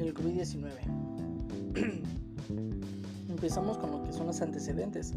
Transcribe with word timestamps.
el 0.00 0.14
COVID-19. 0.14 0.70
Empezamos 3.28 3.78
con 3.78 3.90
lo 3.92 4.02
que 4.02 4.12
son 4.12 4.26
los 4.26 4.40
antecedentes. 4.40 5.14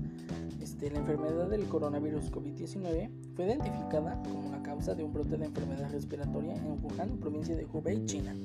Este, 0.62 0.92
la 0.92 1.00
enfermedad 1.00 1.50
del 1.50 1.66
coronavirus 1.66 2.32
COVID-19 2.32 3.10
fue 3.36 3.46
identificada 3.46 4.22
como 4.24 4.52
la 4.52 4.62
causa 4.62 4.94
de 4.94 5.04
un 5.04 5.14
brote 5.14 5.38
de 5.38 5.46
enfermedad 5.46 5.92
respiratoria 5.92 6.54
en 6.56 6.84
Wuhan, 6.84 7.18
provincia 7.20 7.56
de 7.56 7.66
Hubei, 7.66 8.06
China. 8.06 8.36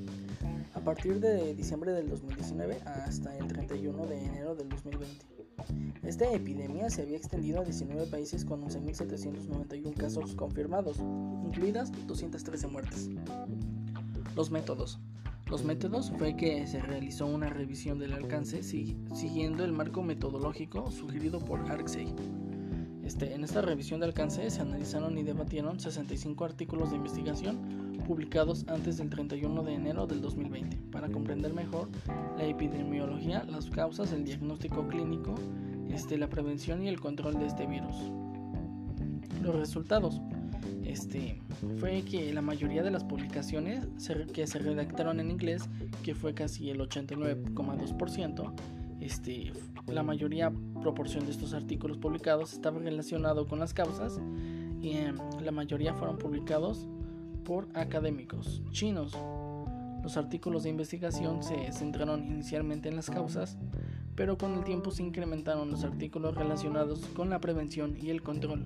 A 0.74 0.80
partir 0.80 1.20
de 1.20 1.54
diciembre 1.54 1.92
del 1.92 2.08
2019 2.08 2.80
hasta 2.84 3.36
el 3.36 3.46
31 3.48 4.06
de 4.06 4.24
enero 4.24 4.54
del 4.54 4.68
2020. 4.68 5.26
Esta 6.02 6.32
epidemia 6.32 6.88
se 6.88 7.02
había 7.02 7.16
extendido 7.16 7.60
a 7.60 7.64
19 7.64 8.06
países 8.06 8.44
con 8.44 8.62
11.791 8.62 9.94
casos 9.94 10.34
confirmados, 10.34 10.98
incluidas 11.44 11.90
213 12.06 12.66
muertes. 12.68 13.10
Los 14.36 14.50
métodos. 14.50 15.00
Los 15.48 15.64
métodos 15.64 16.12
fue 16.18 16.36
que 16.36 16.66
se 16.66 16.80
realizó 16.80 17.26
una 17.26 17.48
revisión 17.48 17.98
del 17.98 18.12
alcance 18.12 18.62
siguiendo 18.62 19.64
el 19.64 19.72
marco 19.72 20.02
metodológico 20.02 20.90
sugerido 20.90 21.40
por 21.40 21.60
Arksey. 21.70 22.14
Este, 23.02 23.32
en 23.32 23.42
esta 23.42 23.62
revisión 23.62 24.00
de 24.00 24.06
alcance 24.06 24.50
se 24.50 24.60
analizaron 24.60 25.16
y 25.16 25.22
debatieron 25.22 25.80
65 25.80 26.44
artículos 26.44 26.90
de 26.90 26.96
investigación 26.96 27.88
publicados 28.06 28.66
antes 28.68 28.98
del 28.98 29.08
31 29.08 29.62
de 29.62 29.72
enero 29.72 30.06
del 30.06 30.20
2020 30.20 30.76
para 30.92 31.08
comprender 31.08 31.54
mejor 31.54 31.88
la 32.36 32.44
epidemiología, 32.44 33.44
las 33.44 33.70
causas, 33.70 34.12
el 34.12 34.24
diagnóstico 34.24 34.86
clínico, 34.86 35.34
este, 35.90 36.18
la 36.18 36.28
prevención 36.28 36.82
y 36.82 36.88
el 36.88 37.00
control 37.00 37.38
de 37.38 37.46
este 37.46 37.66
virus. 37.66 37.96
Los 39.42 39.56
resultados 39.56 40.20
este, 40.84 41.40
fue 41.78 42.02
que 42.02 42.32
la 42.32 42.42
mayoría 42.42 42.82
de 42.82 42.90
las 42.90 43.04
publicaciones 43.04 43.86
que 44.32 44.46
se 44.46 44.58
redactaron 44.58 45.20
en 45.20 45.30
inglés, 45.30 45.68
que 46.02 46.14
fue 46.14 46.34
casi 46.34 46.70
el 46.70 46.80
89,2%, 46.80 48.52
este, 49.00 49.52
la 49.86 50.02
mayoría 50.02 50.52
proporción 50.80 51.24
de 51.24 51.30
estos 51.30 51.54
artículos 51.54 51.98
publicados 51.98 52.52
estaba 52.52 52.78
relacionado 52.78 53.46
con 53.46 53.58
las 53.58 53.72
causas 53.72 54.20
y 54.80 54.96
em, 54.96 55.16
la 55.40 55.52
mayoría 55.52 55.94
fueron 55.94 56.18
publicados 56.18 56.88
por 57.44 57.68
académicos 57.74 58.62
chinos. 58.70 59.16
Los 60.02 60.16
artículos 60.16 60.62
de 60.62 60.70
investigación 60.70 61.42
se 61.42 61.72
centraron 61.72 62.24
inicialmente 62.24 62.88
en 62.88 62.96
las 62.96 63.10
causas, 63.10 63.58
pero 64.14 64.38
con 64.38 64.54
el 64.54 64.64
tiempo 64.64 64.90
se 64.90 65.02
incrementaron 65.02 65.70
los 65.70 65.84
artículos 65.84 66.34
relacionados 66.34 67.00
con 67.14 67.30
la 67.30 67.40
prevención 67.40 67.96
y 68.00 68.10
el 68.10 68.22
control. 68.22 68.64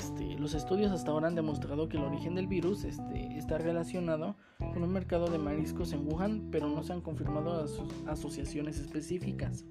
Este, 0.00 0.34
los 0.38 0.54
estudios 0.54 0.92
hasta 0.92 1.10
ahora 1.10 1.28
han 1.28 1.34
demostrado 1.34 1.86
que 1.90 1.98
el 1.98 2.04
origen 2.04 2.34
del 2.34 2.46
virus 2.46 2.84
este, 2.84 3.36
está 3.36 3.58
relacionado 3.58 4.34
con 4.58 4.82
un 4.82 4.90
mercado 4.90 5.26
de 5.26 5.36
mariscos 5.36 5.92
en 5.92 6.10
Wuhan, 6.10 6.48
pero 6.50 6.70
no 6.70 6.82
se 6.82 6.94
han 6.94 7.02
confirmado 7.02 7.66
asociaciones 8.06 8.78
específicas 8.78 9.66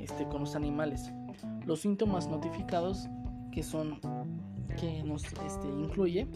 este, 0.00 0.26
con 0.26 0.40
los 0.40 0.56
animales. 0.56 1.12
Los 1.66 1.82
síntomas 1.82 2.28
notificados 2.28 3.08
que 3.52 3.62
son 3.62 4.00
que 4.76 5.04
nos 5.04 5.22
este, 5.22 5.68
incluye 5.68 6.26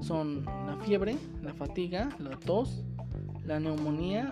son 0.00 0.44
la 0.44 0.76
fiebre, 0.82 1.16
la 1.40 1.54
fatiga, 1.54 2.10
la 2.18 2.38
tos, 2.38 2.84
la 3.46 3.58
neumonía, 3.60 4.28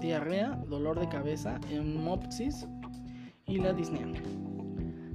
diarrea, 0.00 0.50
dolor 0.68 1.00
de 1.00 1.08
cabeza, 1.08 1.58
hemopsis 1.68 2.68
y 3.46 3.58
la 3.58 3.72
disnea. 3.72 4.06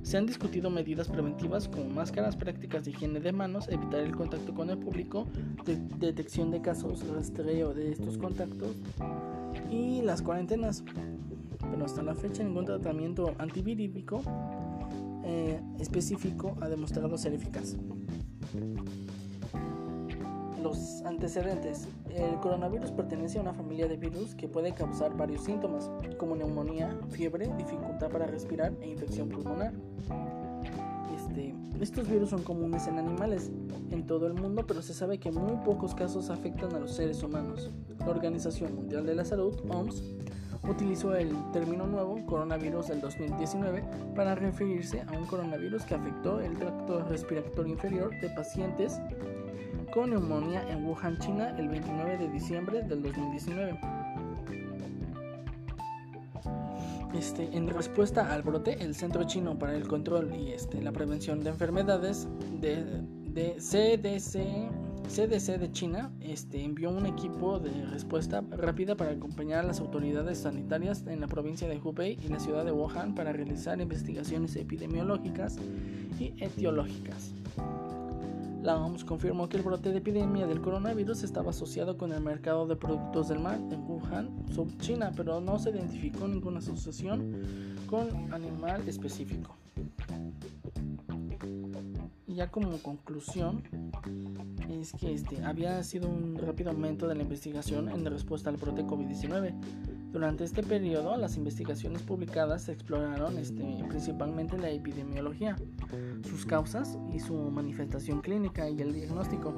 Se 0.06 0.18
han 0.18 0.28
discutido 0.28 0.70
medidas 0.70 1.08
preventivas 1.08 1.68
como 1.68 1.90
máscaras, 1.90 2.36
prácticas 2.36 2.86
de 2.86 2.92
higiene 2.92 3.20
de 3.20 3.32
manos, 3.32 3.68
evitar 3.70 4.02
el 4.02 4.16
contacto 4.16 4.54
con 4.54 4.70
el 4.70 4.78
público, 4.78 5.26
detección 5.98 6.52
de 6.52 6.62
casos, 6.62 7.08
rastreo 7.08 7.74
de 7.74 7.94
estos 7.94 8.20
contactos 8.20 8.76
y 9.72 10.04
las 10.04 10.22
cuarentenas. 10.22 10.84
Pero 11.72 11.86
hasta 11.86 12.04
la 12.04 12.14
fecha 12.14 12.44
ningún 12.44 12.66
tratamiento 12.66 13.34
antivirídico 13.40 14.22
eh, 15.24 15.60
específico 15.80 16.56
ha 16.62 16.70
demostrado 16.70 17.18
ser 17.18 17.34
eficaz 17.34 17.76
los 20.66 21.04
antecedentes. 21.06 21.88
El 22.10 22.40
coronavirus 22.40 22.92
pertenece 22.92 23.38
a 23.38 23.42
una 23.42 23.54
familia 23.54 23.88
de 23.88 23.98
virus 23.98 24.34
que 24.34 24.48
puede 24.48 24.74
causar 24.74 25.16
varios 25.16 25.44
síntomas, 25.44 25.92
como 26.18 26.36
neumonía, 26.36 26.98
fiebre, 27.12 27.52
dificultad 27.56 28.10
para 28.10 28.26
respirar 28.26 28.74
e 28.82 28.90
infección 28.90 29.30
pulmonar. 29.30 29.74
Este, 31.16 31.54
estos 31.80 32.10
virus 32.10 32.32
son 32.32 32.42
comunes 32.42 32.88
en 32.88 32.98
animales 32.98 33.52
en 33.92 34.08
todo 34.08 34.26
el 34.26 34.34
mundo, 34.34 34.66
pero 34.68 34.82
se 34.82 34.96
sabe 34.96 35.20
que 35.20 35.32
muy 35.32 35.56
pocos 35.64 35.94
casos 35.94 36.32
afectan 36.32 36.74
a 36.74 36.80
los 36.80 36.96
seres 36.96 37.22
humanos. 37.22 37.70
La 38.00 38.10
Organización 38.10 38.76
Mundial 38.76 39.06
de 39.06 39.14
la 39.14 39.24
Salud, 39.24 39.56
OMS, 39.70 40.02
utilizó 40.68 41.16
el 41.16 41.32
término 41.52 41.86
nuevo 41.86 42.26
coronavirus 42.26 42.88
del 42.88 43.02
2019 43.02 43.84
para 44.16 44.34
referirse 44.34 45.02
a 45.02 45.12
un 45.12 45.28
coronavirus 45.28 45.84
que 45.84 45.94
afectó 45.94 46.40
el 46.40 46.58
tracto 46.58 47.04
respiratorio 47.04 47.74
inferior 47.74 48.20
de 48.20 48.30
pacientes 48.32 49.00
con 49.96 50.10
neumonía 50.10 50.70
en 50.70 50.86
Wuhan, 50.86 51.18
China, 51.20 51.56
el 51.58 51.70
29 51.70 52.18
de 52.18 52.28
diciembre 52.28 52.84
del 52.84 53.02
2019. 53.02 53.80
Este, 57.18 57.56
en 57.56 57.70
respuesta 57.70 58.34
al 58.34 58.44
brote, 58.44 58.84
el 58.84 58.94
Centro 58.94 59.24
Chino 59.24 59.58
para 59.58 59.74
el 59.74 59.88
Control 59.88 60.36
y 60.36 60.52
este, 60.52 60.82
la 60.82 60.92
Prevención 60.92 61.42
de 61.46 61.52
Enfermedades 61.52 62.28
de, 62.60 63.56
CDC, 63.58 64.70
CDC 65.08 65.60
de 65.60 65.72
China 65.72 66.12
este, 66.20 66.62
envió 66.62 66.90
un 66.90 67.06
equipo 67.06 67.60
de 67.60 67.86
respuesta 67.86 68.44
rápida 68.52 68.98
para 68.98 69.12
acompañar 69.12 69.60
a 69.60 69.64
las 69.64 69.80
autoridades 69.80 70.40
sanitarias 70.40 71.06
en 71.08 71.22
la 71.22 71.28
provincia 71.28 71.70
de 71.70 71.80
Hubei 71.80 72.20
y 72.22 72.28
la 72.28 72.42
ciudad 72.42 72.66
de 72.66 72.74
Wuhan 72.74 73.16
para 73.16 73.32
realizar 73.32 73.80
investigaciones 73.80 74.58
epidemiológicas 74.58 75.56
y 76.20 76.34
etiológicas. 76.44 77.34
La 78.66 78.78
OMS 78.78 79.06
confirmó 79.06 79.48
que 79.48 79.58
el 79.58 79.64
brote 79.64 79.92
de 79.92 80.00
epidemia 80.00 80.48
del 80.48 80.60
coronavirus 80.60 81.22
estaba 81.22 81.52
asociado 81.52 82.00
con 82.00 82.12
el 82.12 82.20
mercado 82.22 82.66
de 82.66 82.76
productos 82.76 83.28
del 83.28 83.38
mar 83.38 83.60
en 83.70 83.88
Wuhan, 83.88 84.44
China, 84.80 85.12
pero 85.16 85.40
no 85.40 85.60
se 85.60 85.70
identificó 85.70 86.28
ninguna 86.28 86.58
asociación 86.58 87.76
con 87.86 88.34
animal 88.34 88.82
específico. 88.88 89.56
Ya 92.26 92.50
como 92.50 92.80
conclusión, 92.80 93.62
es 94.68 94.94
que 94.94 95.14
este, 95.14 95.44
había 95.46 95.84
sido 95.84 96.10
un 96.10 96.36
rápido 96.36 96.72
aumento 96.72 97.08
de 97.08 97.14
la 97.14 97.22
investigación 97.22 97.88
en 97.88 98.04
respuesta 98.04 98.50
al 98.50 98.58
brote 98.58 98.84
COVID-19 98.84 99.54
durante 100.16 100.46
este 100.46 100.64
periodo, 100.64 101.18
las 101.18 101.36
investigaciones 101.36 102.02
publicadas 102.02 102.70
exploraron 102.70 103.38
este, 103.38 103.84
principalmente 103.90 104.58
la 104.58 104.70
epidemiología, 104.70 105.58
sus 106.24 106.46
causas 106.46 106.98
y 107.14 107.20
su 107.20 107.34
manifestación 107.34 108.22
clínica 108.22 108.70
y 108.70 108.82
el 108.82 108.94
diagnóstico, 108.94 109.54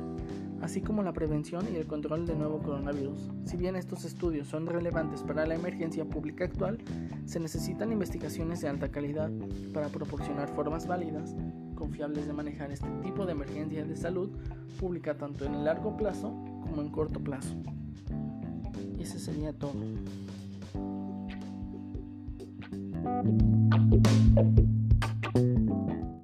así 0.59 0.81
como 0.81 1.03
la 1.03 1.13
prevención 1.13 1.63
y 1.71 1.75
el 1.75 1.85
control 1.85 2.25
del 2.25 2.39
nuevo 2.39 2.57
coronavirus. 2.57 3.19
Si 3.45 3.55
bien 3.55 3.75
estos 3.75 4.03
estudios 4.03 4.47
son 4.47 4.65
relevantes 4.65 5.21
para 5.21 5.45
la 5.45 5.53
emergencia 5.53 6.05
pública 6.05 6.45
actual, 6.45 6.79
se 7.27 7.39
necesitan 7.39 7.91
investigaciones 7.91 8.59
de 8.61 8.69
alta 8.69 8.89
calidad 8.89 9.29
para 9.75 9.89
proporcionar 9.89 10.49
formas 10.49 10.87
válidas, 10.87 11.35
confiables 11.75 12.25
de 12.25 12.33
manejar 12.33 12.71
este 12.71 12.89
tipo 13.03 13.27
de 13.27 13.33
emergencia 13.33 13.85
de 13.85 13.95
salud 13.95 14.31
pública 14.79 15.15
tanto 15.17 15.45
en 15.45 15.53
el 15.53 15.65
largo 15.65 15.95
plazo 15.95 16.29
como 16.61 16.81
en 16.81 16.89
corto 16.89 17.19
plazo. 17.19 17.55
Y 18.97 19.03
ese 19.03 19.19
sería 19.19 19.53
todo. 19.53 19.75
Thank 24.37 24.57
you. 24.59 24.76